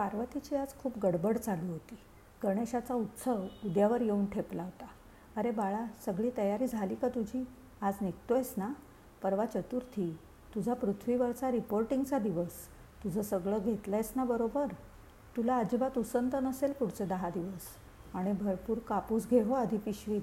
पार्वतीची 0.00 0.56
आज 0.56 0.74
खूप 0.78 0.98
गडबड 0.98 1.38
चालू 1.38 1.72
होती. 1.72 1.98
गणेशाचा 2.44 2.94
उत्सव 2.94 3.42
उद्यावर 3.64 4.00
येऊन 4.00 4.26
ठेपला 4.26 4.62
होता. 4.62 4.86
अरे 5.36 5.50
बाळा 5.50 5.86
सगळी 6.06 6.30
तयारी 6.36 6.66
झाली 6.66 6.94
का 6.94 7.08
तुझी? 7.08 7.46
आज 7.80 7.94
निघतोयस 8.00 8.54
ना? 8.56 8.72
परवा 9.22 9.46
चतुर्थी. 9.46 10.18
तुझा 10.54 10.74
पृथ्वीवरचा 10.74 11.50
रिपोर्टिंगचा 11.50 12.18
दिवस. 12.18 12.52
तुझं 13.04 13.22
सगळं 13.22 13.58
घेतलं 13.58 13.96
आहेस 13.96 14.12
ना 14.16 14.24
बरोबर? 14.24 14.66
तुला 15.36 15.56
अजिबात 15.56 15.98
उसंत 15.98 16.30
नसेल 16.34 16.72
पुढचे 16.72 17.06
दहा 17.06 17.30
दिवस. 17.30 17.62
आणि 18.14 18.32
भरपूर 18.32 18.78
कापूस 18.78 19.28
घे 19.28 19.42
हो 19.42 19.54
आधी 19.54 19.78
पिशवीत. 19.78 20.22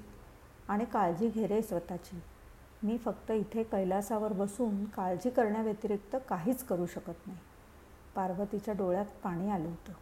आणि 0.67 0.85
काळजी 0.85 1.29
घे 1.29 1.47
रे 1.47 1.61
स्वतःची. 1.61 2.21
मी 2.83 2.97
फक्त 2.97 3.31
इथे 3.31 3.63
कैलासावर 3.63 4.33
बसून 4.33 4.85
काळजी 4.85 5.29
करण्याव्यतिरिक्त 5.29 6.15
काहीच 6.29 6.63
करू 6.63 6.85
शकत 6.85 7.27
नाही. 7.27 7.39
पार्वतीच्या 8.17 8.73
डोळ्यात 8.73 9.05
पाणी 9.23 9.49
आलं 9.49 9.67
होतं. 9.69 9.93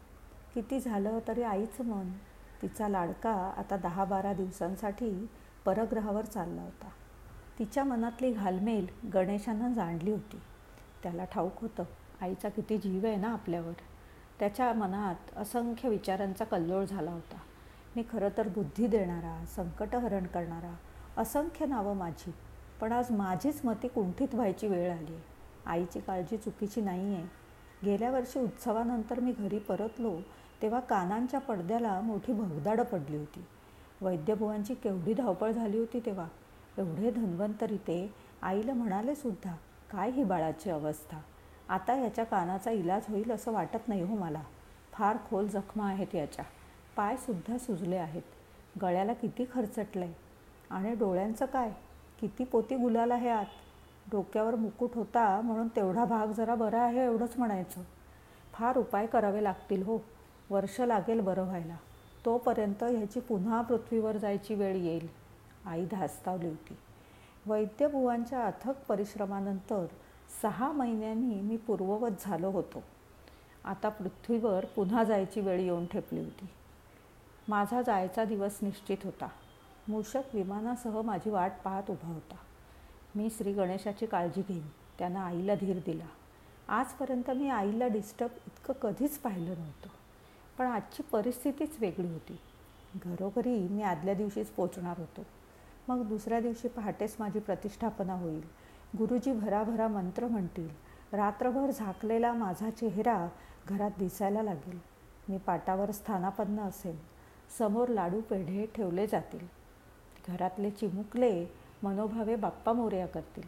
किती 0.54 0.80
झालं 0.80 1.20
तरी 1.28 1.44
आईचं 1.44 1.86
मन 1.86 2.12
तिचा 2.62 2.88
लाडका 2.88 3.32
आता 3.58 3.78
दहा 3.78 4.06
बारा 4.06 4.34
दिवसांसाठी 4.34 5.28
परग्रहावर 5.66 6.26
चालला 6.26 6.62
होता. 6.62 6.90
तिच्या 7.60 7.84
मनातली 7.84 8.32
घालमेल 8.32 8.88
गणेशानं 9.14 9.74
जाणली 9.74 10.12
होती. 10.12 10.40
त्याला 11.04 11.26
ठाऊक 11.26 11.62
होतं 11.62 11.84
आईचा 12.22 12.50
किती 12.50 12.78
जीव 12.78 13.06
आहे 13.06 13.16
ना 13.16 13.34
आपल्यावर. 13.34 13.74
त्याच्या 14.40 14.74
मनात 14.74 15.38
असंख्य 15.38 15.90
विचारांचा 15.90 16.46
कल्लोळ 16.46 16.86
झाला 16.86 17.12
होता. 17.12 17.38
मी 17.96 18.04
खरं 18.12 18.30
तर 18.38 18.48
बुद्धी 18.48 18.88
देणारा 18.88 19.46
संकटहरण 19.46 20.26
करणारा 20.26 20.74
असंख्य 21.18 21.66
नावं 21.66 21.96
माझी 21.96 22.34
पण 22.82 22.92
आज 22.92 23.12
माझीच 23.12 23.62
मती 23.66 23.88
कुंठित 23.88 24.36
व्हायची 24.36 24.68
वेळ 24.68 24.92
आली 24.92 25.14
आहे. 25.14 25.24
आईची 25.66 26.00
काळजी 26.00 26.38
चुकीची 26.38 26.82
नाही 26.82 27.16
आहे 27.16 27.45
गेल्या 27.86 28.12
वर्षी 28.12 28.40
उत्सवानंतर 28.40 29.20
मी 29.20 29.32
घरी 29.32 29.60
परतलो 29.60 30.16
तेव्हा 30.62 30.80
कानांच्या 30.80 31.40
पडद्याला 31.40 32.02
मोठी 32.02 32.34
भगदाडं 32.34 32.84
पडली 32.84 33.18
होती. 33.18 33.46
वैद्यभुवांची 34.02 34.74
केवढी 34.74 35.14
धावपळ 35.14 35.52
झाली 35.52 35.80
होती 35.80 36.00
तेव्हा. 36.00 36.28
एवढे 36.78 37.12
धन्वंतरी 37.12 37.78
ते 37.78 38.14
आईला 38.42 38.74
म्हणाले 38.74 39.16
सुद्धा 39.16 39.56
काय 39.92 40.10
ही 40.10 40.24
बाळाची 40.24 40.70
अवस्था. 40.70 41.18
आता 41.70 41.96
याच्या 41.96 42.24
कानाचा 42.26 42.72
इलाज 42.72 43.02
होईल 43.10 43.32
असं 43.32 43.52
वाटत 43.52 43.88
नाही 43.88 44.02
हो 44.02 44.16
मला. 44.16 44.42
फार 44.94 45.18
खोल 45.30 45.48
जखमा 45.48 45.90
आहेत 45.90 46.16
याच्या. 46.16 46.46
पायसुद्धा 46.96 47.58
सुजले 47.58 47.96
आहेत. 47.96 48.22
गळ्याला 48.82 49.14
किती 49.14 49.46
खर्चटलं 49.54 50.06
आहे 50.06 50.14
आणि 50.70 50.96
डोळ्यांचं 50.96 51.46
काय? 51.46 51.72
किती 52.22 52.44
पोती 52.44 52.76
गुलाल 52.76 53.12
आहे 53.12 53.30
आत. 53.30 53.46
डोक्यावर 54.12 54.56
मुकुट 54.56 54.90
होता 54.96 55.42
म्हणून 55.42 55.68
तेवढा 55.68 56.06
भाग 56.06 56.28
जरा 56.28 56.56
बरा 56.56 56.82
आहे 56.82 57.04
एवढंच 57.04 57.34
म्हणायचं. 57.38 57.82
फार 58.54 58.78
उपाय 58.78 59.06
करावे 59.06 59.44
लागतील 59.44 59.84
हो. 59.84 59.98
वर्ष 60.50 60.82
लागेल 60.82 61.20
बरं 61.20 61.44
व्हायला. 61.44 61.76
तोपर्यंत 62.26 62.84
ह्याची 62.84 63.20
पुन्हा 63.20 63.62
पृथ्वीवर 63.62 64.18
जायची 64.18 64.56
वेळ 64.56 64.76
येईल. 64.76 65.08
आई 65.66 65.86
धास्तावली 65.86 66.48
होती. 66.48 66.78
वैद्यबुवांच्या 67.46 68.46
अथक 68.46 68.74
परिश्रमानंतर 68.88 69.86
सहा 70.42 70.72
महिन्यांनी 70.72 71.42
मी 71.42 71.58
पूर्ववत 71.58 72.10
झालो 72.22 72.50
होतो. 72.50 72.84
आता 73.66 73.90
पृथ्वीवर 73.90 74.66
पुन्हा 74.66 75.04
जायची 75.04 75.42
वेळ 75.42 75.60
येऊन 75.60 75.86
ठेपली 75.86 76.20
होती. 76.20 76.50
माझा 77.48 77.82
जायचा 77.82 78.24
दिवस 78.24 78.58
निश्चित 78.62 78.98
होता. 79.04 79.28
मूषक 79.88 80.22
विमानासह 80.34 81.02
माझी 81.02 81.30
वाट 81.30 81.52
पाहत 81.64 81.84
उभा 81.90 82.14
होता. 82.14 82.36
मी 83.16 83.30
श्री 83.30 83.54
गणेशाची 83.54 84.06
काळजी 84.06 84.42
घेईन. 84.48 84.68
त्यानं 85.00 85.20
आईला 85.20 85.56
धीर 85.56 85.80
दिला. 85.86 86.06
आजपर्यंत 86.68 87.32
मी 87.32 87.50
आईला 87.50 87.88
डिस्टर्ब 87.88 88.32
इतकं 88.48 88.74
कधीच 88.74 89.18
पाहिलं 89.18 89.52
नव्हतं. 89.52 89.90
पण 90.58 90.66
आजची 90.66 91.04
परिस्थितीच 91.04 91.78
वेगळी 91.80 92.08
होती. 92.08 92.40
घरोघरी 93.06 93.68
मी 93.68 93.82
आदल्या 93.82 94.14
दिवशीच 94.14 94.48
पोचणार 94.48 94.98
होतो. 94.98 95.24
मग 95.88 96.08
दुसऱ्या 96.08 96.40
दिवशी 96.40 96.68
पहाटेच 96.68 97.16
माझी 97.20 97.40
प्रतिष्ठापना 97.40 98.14
होईल. 98.14 98.42
गुरुजी 98.98 99.32
भराभरा 99.32 99.88
मंत्र 99.88 100.28
म्हणतील. 100.28 100.70
रात्रभर 101.12 101.72
झाकलेला 101.72 102.34
माझा 102.34 102.70
चेहरा 102.70 103.28
घरात 103.70 103.92
दिसायला 104.00 104.44
लागेल. 104.44 104.80
मी 105.30 105.38
पाटावर 105.38 105.92
स्थानापन्न 105.92 106.60
असेल 106.60 106.98
समोर 107.58 107.88
लाडू 107.88 108.22
पेढे 108.22 108.66
ठेवले 108.76 109.08
जातील. 109.08 109.48
घरातले 110.28 110.72
चिमुकले 110.72 111.65
मनोभावे 111.84 112.36
बाप्पा 112.36 112.74
मोर्या 112.74 113.08
करतील. 113.08 113.44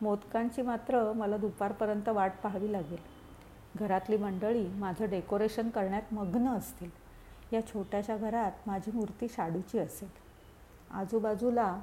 मोदकांची 0.00 0.62
मात्र 0.62 1.12
मला 1.12 1.36
दुपारपर्यंत 1.36 2.08
वाट 2.08 2.32
पाहावी 2.42 2.72
लागेल. 2.72 2.98
घरातली 3.76 4.16
मंडळी 4.16 4.68
माझं 4.68 5.10
डेकोरेशन 5.10 5.70
करण्यात 5.70 6.14
मग्न 6.14 6.48
असतील. 6.48 6.90
या 7.52 7.66
छोट्याशा 7.66 8.16
घरात 8.16 8.52
माझी 8.66 8.90
मूर्ती 8.92 9.26
शाडूची 9.28 9.78
असेल. 9.78 10.08
आजूबाजूला 10.90 11.80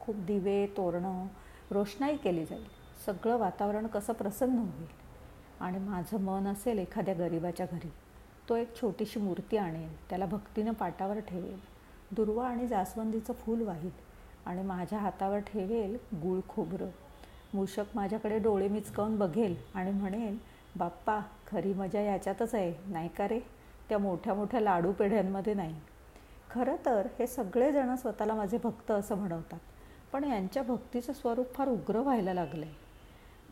खूप 0.00 0.16
दिवे 0.16 0.66
तोरणं 0.66 1.26
रोषणाई 1.70 2.16
केली 2.16 2.44
जाईल. 2.44 2.64
सगळं 3.06 3.36
वातावरण 3.36 3.86
कसं 3.86 4.12
प्रसन्न 4.12 4.58
होईल? 4.58 4.86
आणि 5.60 5.78
माझं 5.78 6.20
मन 6.20 6.46
असेल 6.46 6.78
एखाद्या 6.78 7.14
गरिबाच्या 7.14 7.66
घरी. 7.72 7.92
तो 8.48 8.56
एक 8.56 8.76
छोटीशी 8.76 9.20
मूर्ती 9.20 9.56
आणेल. 9.56 10.08
त्याला 10.08 10.26
भक्तीनं 10.26 10.72
पाटावर 10.72 11.18
ठेवेल. 11.18 11.60
दुर्वा 12.12 12.48
आणि 12.48 12.66
जास्वंदीचं 12.66 13.32
फूल 13.32 13.62
वाहील. 13.62 14.09
आणि 14.46 14.62
माझ्या 14.62 14.98
हातावर 14.98 15.38
ठेवेल 15.38 15.96
गुळ 16.22 16.40
खोबरं. 16.48 16.88
मूषक 17.54 17.84
माझ्याकडे 17.94 18.38
डोळे 18.38 18.68
मिचकावून 18.68 19.16
बघेल 19.18 19.54
आणि 19.74 19.90
म्हणेल 19.90 20.38
बाप्पा 20.76 21.20
खरी 21.46 21.72
मजा 21.74 22.00
याच्यातच 22.00 22.54
आहे 22.54 22.74
नाही 22.86 23.08
का 23.08 23.28
रे? 23.28 23.40
त्या 23.88 23.98
मोठ्या 23.98 24.34
मोठ्या 24.34 24.60
लाडू 24.60 24.92
पेढ्यांमध्ये 24.92 25.54
नाही. 25.54 25.74
खरं 26.50 26.76
तर 26.86 27.06
हे 27.18 27.26
सगळेजणं 27.26 27.96
स्वतःला 27.96 28.34
माझे 28.34 28.58
भक्त 28.64 28.90
असं 28.90 29.14
म्हणवतात 29.14 29.58
पण 30.12 30.24
यांच्या 30.24 30.62
भक्तीचं 30.62 31.12
स्वरूप 31.12 31.54
फार 31.54 31.68
उग्र 31.68 31.98
व्हायला 31.98 32.34
लागलं 32.34 32.66
आहे 32.66 32.74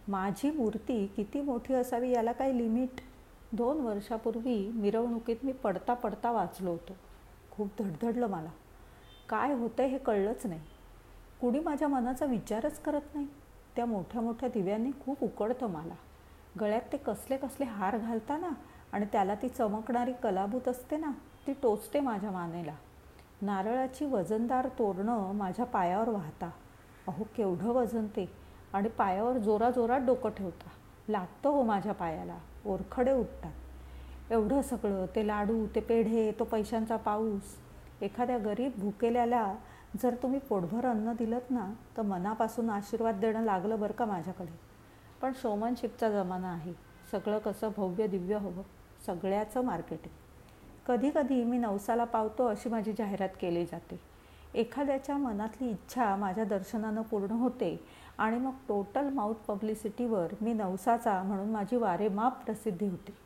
माझी 0.09 0.51
मूर्ती 0.51 1.07
किती 1.07 1.41
मोठी 1.41 1.75
असावी 1.75 2.11
याला 2.11 2.33
काही 2.33 2.59
लिमिट? 2.59 3.01
दोन 3.53 3.81
वर्षापूर्वी 3.81 4.69
मिरवणुकीत 4.69 5.37
मी 5.43 5.53
पडता 5.53 5.95
पडता 5.95 6.31
वाचलो 6.31 6.71
होतो. 6.71 6.93
खूप 7.51 7.69
धडधडलं 7.79 8.27
मला. 8.27 8.49
काय 9.29 9.53
होतं 9.53 9.83
हे 9.83 9.99
कळलंच 9.99 10.47
नाही. 10.47 10.61
कुणी 11.41 11.61
माझ्या 11.61 11.89
मनाचा 11.89 12.27
विचारच 12.27 12.81
करत 12.81 13.15
नाही. 13.15 13.27
त्या 13.77 13.87
मोठ्या 13.87 14.21
मोठ्या 14.21 14.49
दिव्यांनी 14.49 14.91
खूप 15.05 15.25
उकडतं 15.25 15.67
मला. 15.67 15.95
गळ्यात 16.61 16.93
ते 16.93 16.97
कसले 16.97 17.37
कसले 17.37 17.65
हार 17.65 17.99
घालताना 17.99 18.49
आणि 18.93 19.07
त्याला 19.13 19.35
ती 19.35 19.49
चमकणारी 19.49 20.13
कलाभूत 20.13 20.69
असते 20.69 20.97
ना 20.97 21.11
ती 21.47 21.53
टोचते 21.53 22.01
माझ्या 22.01 22.31
मानेला. 22.31 22.73
नारळाची 23.43 24.05
वजनदार 24.05 24.69
तोरणं 24.69 25.33
माझ्या 25.33 25.65
पायावर 25.65 26.09
वाहता. 26.09 26.51
अहो 27.07 27.25
केवढं 27.37 27.69
वजन 27.69 28.07
ते. 28.07 28.29
आणि 28.73 28.89
पायावर 28.89 29.39
जोराजोरात 29.39 30.01
डोकं 30.01 30.31
ठेवता. 30.31 30.69
लागतं 31.09 31.49
हो 31.49 31.63
माझ्या 31.63 31.93
पायाला. 31.93 32.39
ओरखडे 32.67 33.13
उठतात. 33.13 33.53
एवढं 34.33 34.63
सगळं 34.63 35.07
ते 35.17 35.27
लाडू 35.27 35.67
ते 35.67 35.81
पेढे 35.81 36.33
तो 36.39 36.45
पैशांचा 36.45 36.97
पाऊस. 36.97 37.57
एखाद्या 38.03 38.39
गरीब 38.39 38.73
भुकेल्याला 38.77 39.55
जर 40.03 40.15
तुम्ही 40.15 40.41
पोटभर 40.41 40.87
अन्न 40.87 41.13
दिलं 41.13 41.39
ना 41.51 41.73
तर 41.97 42.03
मनापासून 42.03 42.71
आशीर्वाद 42.71 43.15
देणं 43.15 43.43
लागलं 43.43 43.81
बरं 43.81 43.93
का 43.93 44.05
माझ्याकडे? 44.05 44.59
पण 45.23 45.33
शोमनशिपचा 45.43 46.11
जमाना 46.11 46.49
आहे. 46.49 46.73
सगळं 47.11 47.39
कसं 47.39 47.69
भव्य 47.77 48.07
दिव्य 48.07 48.37
हवं. 48.37 48.63
सगळ्याचं 49.07 49.65
मार्केटिंग 49.65 50.15
कधी 50.87 51.11
कधी 51.15 51.45
मी 51.45 51.59
नवसाला 51.59 52.05
पावतो 52.05 52.47
अशी 52.47 52.69
माझी 52.69 52.93
जाहिरात 52.99 53.29
केली 53.41 53.65
जाते. 53.65 54.01
एखाद्याच्या 54.55 55.17
मनातली 55.17 55.71
इच्छा 55.71 56.17
माझ्या 56.17 56.45
दर्शनानं 56.45 57.03
पूर्ण 57.03 57.31
होते 57.31 57.85
आणि 58.19 58.39
मग 58.39 58.53
टोटल 58.69 59.09
माउथ 59.09 59.35
पब्लिसिटीवर 59.35 60.27
मी 60.41 60.53
नवसाचा 60.53 61.23
म्हणून 61.23 61.49
माझी 61.49 61.77
वारेमाप 61.77 62.45
प्रसिद्धी 62.45 62.89
होते. 62.89 63.17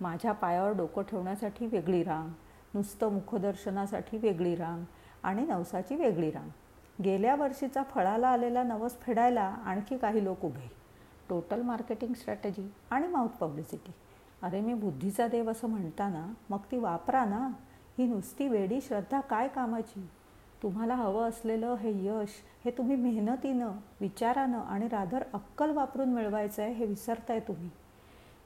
माझ्या 0.00 0.32
पायावर 0.32 0.72
डोकं 0.72 1.02
ठेवण्यासाठी 1.02 1.66
वेगळी 1.66 2.02
रांग 2.02 2.28
नुसतं 2.74 3.12
मुखदर्शनासाठी 3.12 4.18
वेगळी 4.18 4.54
रांग 4.54 4.84
आणि 5.24 5.46
नवसाची 5.46 5.96
वेगळी 5.96 6.30
रांग. 6.30 6.48
गेल्या 7.02 7.34
वर्षीचा 7.34 7.82
फळाला 7.82 8.28
आलेला 8.28 8.62
नवस 8.62 8.98
फेडायला 9.00 9.56
आणखी 9.64 9.96
काही 9.98 10.24
लोक 10.24 10.44
उभे. 10.44 10.70
टोटल 11.28 11.62
मार्केटिंग 11.62 12.14
स्ट्रॅटेजी 12.14 12.72
आणि 12.90 13.06
माउथ 13.06 13.28
पब्लिसिटी. 13.28 13.92
अरे 14.42 14.60
मी 14.60 14.74
बुद्धीचा 14.74 15.28
देव 15.28 15.50
असं 15.50 15.68
म्हणताना 15.68 16.32
मग 16.50 16.58
ती 16.70 16.78
वापरा 16.78 17.24
ना. 17.24 17.48
ही 17.98 18.06
नुसती 18.06 18.48
वेडी 18.48 18.80
श्रद्धा 18.80 19.20
काय 19.20 19.48
कामाची? 19.48 20.08
तुम्हाला 20.62 20.94
हवं 20.94 21.28
असलेलं 21.28 21.74
हे 21.74 22.06
यश 22.06 22.28
हे 22.64 22.70
तुम्ही 22.70 22.96
मेहनतीनं 22.96 23.70
विचारानं 24.00 24.60
आणि 24.60 24.88
राधर 24.88 25.22
अक्कल 25.32 25.70
वापरून 25.70 26.08
मिळवायचं 26.08 26.62
आहे 26.62 26.72
हे 26.72 26.86
विसरताय 26.86 27.40
तुम्ही. 27.40 27.70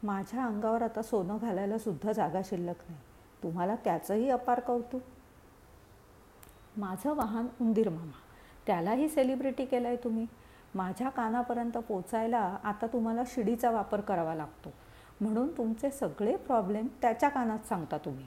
माझ्या 0.02 0.44
अंगावर 0.44 0.82
आता 0.82 1.02
सोनं 1.02 1.36
घालायला 1.40 1.78
सुद्धा 1.78 2.12
जागा 2.12 2.40
शिल्लक 2.44 2.74
नाही. 2.88 3.00
तुम्हाला 3.42 3.74
त्याचंही 3.74 4.30
अपार 4.30 4.60
कौतुक? 4.60 5.00
माझं 6.78 7.14
वाहन 7.14 7.46
उंदीर 7.60 7.88
मामा. 7.88 8.18
त्यालाही 8.66 9.08
सेलिब्रिटी 9.08 9.64
केलं 9.64 9.88
आहे 9.88 9.96
तुम्ही. 9.96 10.26
माझ्या 10.74 11.08
कानापर्यंत 11.08 11.76
पोचायला 11.78 12.56
आता 12.64 12.86
तुम्हाला 12.86 13.22
शिडीचा 13.26 13.70
वापर 13.70 14.00
करावा 14.00 14.34
लागतो. 14.34 14.72
म्हणून 15.20 15.48
तुमचे 15.56 15.90
सगळे 15.90 16.36
प्रॉब्लेम 16.36 16.86
त्याच्या 17.02 17.28
कानात 17.28 17.66
सांगता 17.68 17.98
तुम्ही. 17.98 18.26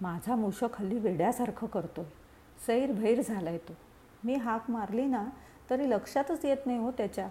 माझा 0.00 0.36
मूषक 0.36 0.68
हल्ली 0.78 0.98
वेड्यासारखं 0.98 1.66
करतो 1.66 2.00
आहे 2.00 2.12
सैरभैर 2.66 3.20
आहे 3.48 3.58
तो. 3.58 3.72
मी 4.24 4.34
हाक 4.34 4.70
मारली 4.70 5.04
ना 5.04 5.24
तरी 5.70 5.90
लक्षातच 5.90 6.44
येत 6.44 6.66
नाही 6.66 6.78
हो 6.78 6.90
त्याच्या. 6.90 7.28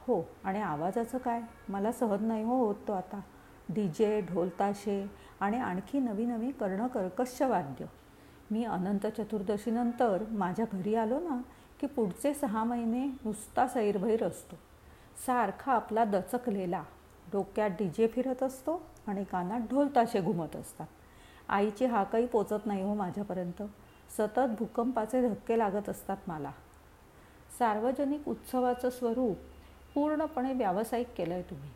हो 0.00 0.22
आणि 0.44 0.60
आवाजाचं 0.62 1.18
काय? 1.18 1.40
मला 1.68 1.92
सहज 1.92 2.22
नाही 2.22 2.44
हो 2.44 2.56
होत 2.56 2.74
तो 2.88 2.92
आता. 2.92 3.20
डी 3.68 3.88
जे 3.88 4.20
ढोलताशे 4.20 5.10
आणि 5.40 5.56
आणखी 5.56 5.98
नवी 5.98 6.24
नवी 6.26 6.50
कर्णकर्कश 6.50 7.42
वाद्य 7.42 7.84
मी 8.50 8.64
अनंत 8.64 9.06
चतुर्दशीनंतर 9.06 10.24
माझ्या 10.30 10.64
घरी 10.72 10.94
आलो 10.94 11.20
ना 11.20 11.40
की 11.80 11.86
पुढचे 11.86 12.34
सहा 12.34 12.64
महिने 12.64 13.06
नुसता 13.06 13.66
सैरभैर 13.68 14.24
असतो. 14.24 14.56
सारखा 15.26 15.72
आपला 15.72 16.04
दचकलेला. 16.04 16.82
डोक्यात 17.32 17.70
डी 17.70 17.88
जे 17.88 18.06
फिरत 18.06 18.42
असतो 18.42 18.82
आणि 19.06 19.24
कानात 19.24 19.60
ढोलताशे 19.60 20.20
घुमत 20.20 20.56
असतात. 20.56 20.86
आईची 21.48 21.84
हाकही 21.84 22.26
पोचत 22.26 22.66
नाही 22.66 22.82
हो 22.82 22.94
माझ्यापर्यंत. 22.94 23.62
सतत 24.18 24.54
भूकंपाचे 24.58 25.28
धक्के 25.28 25.58
लागत 25.58 25.88
असतात 25.88 26.16
मला. 26.26 26.50
सार्वजनिक 27.58 28.28
उत्सवाचं 28.28 28.90
स्वरूप 28.90 29.36
पूर्णपणे 29.94 30.52
व्यावसायिक 30.52 31.08
केलं 31.16 31.34
आहे 31.34 31.42
तुम्ही. 31.42 31.70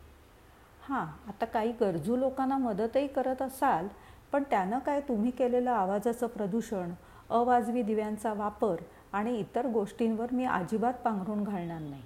हां 0.89 1.05
आता 1.27 1.45
काही 1.45 1.71
गरजू 1.71 2.15
लोकांना 2.15 2.57
मदतही 2.57 3.07
करत 3.07 3.41
असाल 3.41 3.87
पण 4.31 4.43
त्यानं 4.43 4.79
काय 4.79 4.99
तुम्ही 4.99 5.31
केलेलं 5.31 5.71
आवाजाचं 5.71 6.27
प्रदूषण 6.27 6.91
अवाजवी 7.29 7.81
दिव्यांचा 7.81 8.33
वापर 8.33 8.75
आणि 9.13 9.37
इतर 9.39 9.67
गोष्टींवर 9.67 10.27
मी 10.31 10.45
अजिबात 10.45 10.93
पांघरून 10.93 11.43
घालणार 11.43 11.79
नाही. 11.79 12.01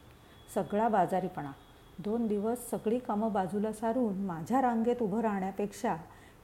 सगळा 0.56 0.88
बाजारीपणा. 0.88 1.52
दोन 2.00 2.28
दिवस 2.28 2.70
सगळी 2.70 3.00
कामं 3.00 3.32
बाजूला 3.34 3.72
सारून 3.74 4.18
माझ्या 4.26 4.62
रांगेत 4.62 5.02
उभं 5.02 5.20
राहण्यापेक्षा 5.20 5.96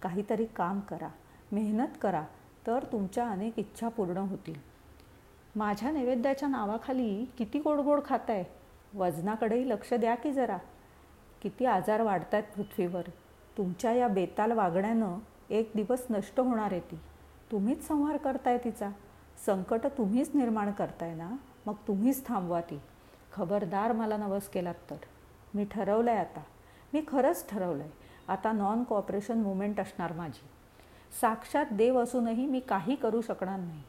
काहीतरी 0.02 0.46
काम 0.46 0.80
करा 0.80 1.08
मेहनत 1.52 1.98
करा 2.02 2.24
तर 2.68 2.84
तुमच्या 2.92 3.28
अनेक 3.30 3.60
इच्छा 3.60 3.88
पूर्ण 3.88 4.18
होतील. 4.18 4.60
माझ्या 5.56 5.92
नैवेद्याच्या 5.92 6.50
नावाखाली 6.50 7.25
किती 7.38 7.60
गोडगोड 7.60 8.00
खात 8.06 8.30
आहे 8.30 8.44
वजनाकडेही 8.98 9.70
लक्ष 9.70 9.94
द्या 9.94 10.16
की 10.16 10.32
जरा. 10.32 10.58
किती 11.42 11.66
आजार 11.66 12.02
वाढत 12.02 12.34
आहेत 12.34 12.56
पृथ्वीवर. 12.56 13.02
तुमच्या 13.58 13.92
या 13.92 14.08
बेताल 14.08 14.52
वागण्यानं 14.52 15.18
एक 15.50 15.72
दिवस 15.75 16.06
नष्ट 16.10 16.40
होणार 16.40 16.72
आहे 16.72 16.80
ती. 16.80 17.00
तुम्हीच 17.51 17.88
संहार 17.88 18.18
करताय 18.18 18.57
तिचा. 18.57 18.90
संकट 19.46 19.80
तुम्हीच 19.86 20.31
निर्माण 20.36 20.72
करताय 20.72 21.16
ना? 21.16 21.31
मग 21.66 21.74
तुम्हीच 21.88 22.28
थांबवा 22.28 22.62
ती. 22.62 22.81
खबरदार 23.34 23.92
मला 23.92 24.18
नवस 24.18 24.48
केलात 24.48 24.75
तर. 24.90 24.96
मी 25.54 25.66
ठरवलं 25.66 26.12
आहे 26.12 26.19
आता. 26.19 26.42
मी 26.94 27.01
खरंच 27.07 27.50
ठरवलं 27.50 27.84
आहे 27.84 27.92
आता 28.28 28.51
नॉन 28.51 28.84
कॉपरेशन 28.84 29.38
मुवमेंट 29.38 29.80
असणार 29.80 30.13
माझी. 30.13 30.46
साक्षात 31.22 31.66
देव 31.72 32.04
असूनही 32.04 32.48
मी 32.48 32.60
काही 32.60 32.96
करू 32.96 33.22
शकणार 33.22 33.60
नाही. 33.60 33.84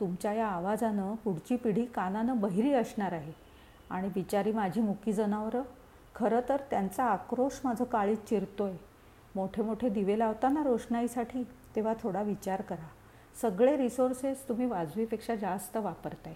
तुमच्या 0.00 0.32
या 0.32 0.46
आवाजानं 0.46 1.14
पुढची 1.14 1.56
पिढी 1.56 1.84
कानानं 1.84 2.40
बहिरी 2.40 2.72
असणार 2.72 3.12
आहे. 3.12 3.32
आणि 3.90 4.08
बिचारी 4.08 4.52
माझी 4.52 4.80
मुकी 4.80 5.12
जनावरं? 5.12 5.62
खरं 6.14 6.40
तर 6.48 6.56
त्यांचा 6.56 7.04
आक्रोश 7.04 7.60
माझं 7.64 7.84
काळीत 7.84 8.16
चिरतोय. 8.16 8.72
मोठे 9.34 9.62
मोठे 9.62 9.88
दिवे 9.88 10.18
लावताना 10.18 10.62
रोषणाईसाठी 10.62 11.42
तेव्हा 11.76 11.94
थोडा 12.02 12.22
विचार 12.22 12.60
करा. 12.60 12.88
सगळे 13.42 13.76
रिसोर्सेस 13.76 14.48
तुम्ही 14.48 14.66
वाजवीपेक्षा 14.66 15.34
जास्त 15.34 15.76
वापरताय. 15.76 16.34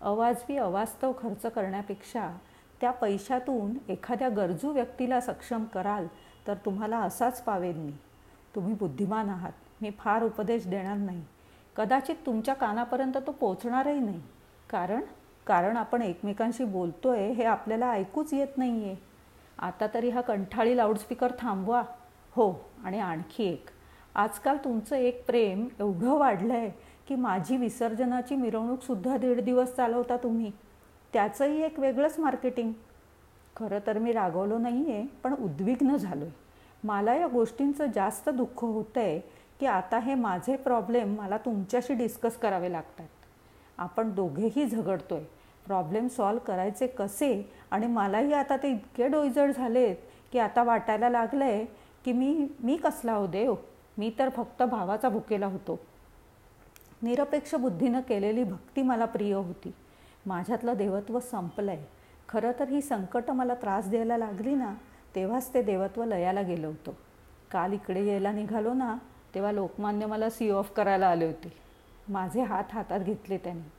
अवाजवी 0.00 0.56
अवास्तव 0.56 1.12
खर्च 1.18 1.46
करण्यापेक्षा 1.46 2.36
त्या 2.80 2.90
पैशातून 2.90 3.76
एखाद्या 3.88 4.28
गरजू 4.28 4.72
व्यक्तीला 4.72 5.20
सक्षम 5.20 5.64
कराल 5.64 6.06
तर 6.46 6.54
तुम्हाला 6.54 6.98
असाच 6.98 7.42
पावेन 7.42 7.76
मी. 7.76 7.92
तुम्ही 8.54 8.74
बुद्धिमान 8.74 9.28
आहात. 9.28 9.52
मी 9.82 9.90
फार 9.98 10.22
उपदेश 10.22 10.66
देणार 10.66 10.96
नाही. 10.96 11.24
कदाचित 11.76 12.16
तुमच्या 12.26 12.54
कानापर्यंत 12.54 13.16
तो 13.26 13.32
पोचणारही 13.32 14.00
नाही. 14.00 14.20
कारण 14.70 15.00
कारण 15.46 15.76
आपण 15.76 16.02
एकमेकांशी 16.02 16.64
बोलतोय 16.64 17.30
हे 17.32 17.44
आपल्याला 17.44 17.90
ऐकूच 17.90 18.34
येत 18.34 18.58
नाही 18.58 18.84
आहे 18.84 18.96
आता 19.58 19.86
तरी 19.94 20.10
हा 20.10 20.20
कंठाळी 20.20 20.76
लाऊडस्पीकर 20.76 21.32
थांबवा. 21.38 21.82
हो 22.36 22.52
आणि 22.84 22.98
आणखी 23.00 23.44
एक. 23.44 23.70
आजकाल 24.14 24.56
तुमचं 24.64 24.96
एक 24.96 25.24
प्रेम 25.26 25.66
एवढं 25.80 26.18
वाढलं 26.18 26.54
आहे 26.54 26.70
की 27.08 27.14
माझी 27.14 27.56
विसर्जनाची 27.56 28.36
मिरवणूकसुद्धा 28.36 29.16
दीड 29.16 29.40
दिवस 29.40 29.74
चालवता 29.76 30.16
तुम्ही. 30.16 30.50
त्याचंही 31.12 31.62
एक 31.62 31.78
वेगळंच 31.80 32.18
मार्केटिंग. 32.18 32.72
खरं 33.56 33.78
तर 33.86 33.98
मी 33.98 34.12
रागवलो 34.12 34.58
नाही 34.58 34.92
आहे 34.92 35.06
पण 35.22 35.34
उद्विग्न 35.34 35.96
झालो 35.96 36.24
आहे 36.24 36.40
मला 36.84 37.14
या 37.14 37.26
गोष्टींचं 37.26 37.86
जास्त 37.94 38.28
दुःख 38.28 38.64
होतं 38.64 39.00
आहे 39.00 39.18
की 39.60 39.66
आता 39.66 39.98
हे 39.98 40.14
माझे 40.14 40.56
प्रॉब्लेम 40.56 41.14
मला 41.14 41.36
तुमच्याशी 41.36 41.94
डिस्कस 41.94 42.36
करावे 42.36 42.72
लागतात. 42.72 43.06
आपण 43.78 44.10
दोघेही 44.10 44.64
झगडतो 44.66 45.14
आहे 45.14 45.24
प्रॉब्लेम 45.66 46.08
सॉल्व 46.08 46.38
करायचे 46.38 46.86
कसे? 46.86 47.50
आणि 47.70 47.86
मलाही 47.86 48.32
आता 48.32 48.56
ते 48.56 48.70
इतके 48.70 49.08
डोईजड 49.08 49.50
झालेत 49.50 49.96
की 50.32 50.38
आता 50.38 50.62
वाटायला 50.62 51.08
लागलं 51.10 51.44
आहे 51.44 51.64
की 52.04 52.12
मी 52.12 52.48
मी 52.60 52.76
कसला 52.76 53.14
हो 53.14 53.26
देव? 53.26 53.54
मी 53.98 54.10
तर 54.18 54.28
फक्त 54.28 54.62
भावाचा 54.62 55.08
भुकेला 55.08 55.46
होतो. 55.46 55.78
निरपेक्ष 57.02 57.54
बुद्धीनं 57.54 58.00
केलेली 58.00 58.44
भक्ती 58.44 58.82
मला 58.82 59.04
प्रिय 59.04 59.34
होती. 59.34 59.72
माझ्यातलं 60.26 60.74
देवत्व 60.74 61.20
संपलं 61.20 61.70
आहे 61.70 61.86
खरं 62.28 62.52
तर 62.58 62.68
ही 62.68 62.80
संकटं 62.80 63.32
मला 63.32 63.54
त्रास 63.54 63.88
द्यायला 63.88 64.16
लागली 64.16 64.54
ना 64.54 64.74
तेव्हाच 65.14 65.54
ते 65.54 65.62
देवत्व 65.62 66.04
लयाला 66.04 66.42
गेलं 66.42 66.66
होतं. 66.66 66.92
काल 67.50 67.72
इकडे 67.72 68.04
यायला 68.06 68.32
निघालो 68.32 68.74
ना 68.74 68.96
तेव्हा 69.34 69.52
लोकमान्य 69.52 70.06
मला 70.06 70.30
सी 70.30 70.50
ऑफ 70.50 70.72
करायला 70.72 71.06
आले 71.06 71.26
होते. 71.26 71.52
माझे 72.08 72.42
हात 72.42 72.64
हातात 72.72 73.00
घेतले 73.00 73.38
त्यांनी. 73.38 73.70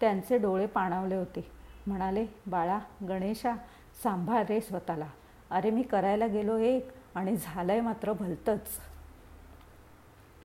त्यांचे 0.00 0.38
डोळे 0.38 0.66
पाणावले 0.66 1.14
होते. 1.14 1.46
म्हणाले 1.86 2.26
बाळा 2.46 2.78
गणेशा 3.08 3.54
सांभाळ 4.02 4.44
रे 4.48 4.60
स्वतःला. 4.60 5.06
अरे 5.50 5.70
मी 5.70 5.82
करायला 5.82 6.26
गेलो 6.26 6.56
एक 6.56 6.88
आणि 7.14 7.36
झालं 7.36 7.72
आहे 7.72 7.80
मात्र 7.80 8.12
भलतंच. 8.12 8.66